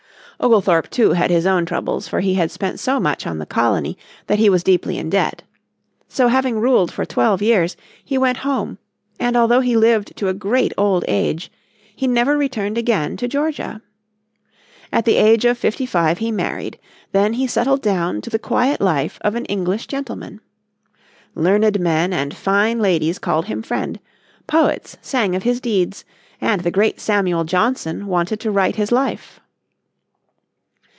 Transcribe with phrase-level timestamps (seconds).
[0.43, 3.95] Oglethorpe, too, had his own troubles, for he had spent so much on the colony
[4.25, 5.43] that he was deeply in debt.
[6.07, 8.79] So, having ruled for twelve years, he went home,
[9.19, 11.51] and although be lived to a great old age,
[11.95, 13.83] he never returned again to Georgia.
[14.91, 16.79] At the age of fifty five he married;
[17.11, 20.41] then he settled down to the quiet life of an English gentleman.
[21.35, 23.99] Learned men and fine ladies called him friend,
[24.47, 26.03] poets sang of his deeds,
[26.39, 29.37] and the great Samuel Johnson wanted to write his life.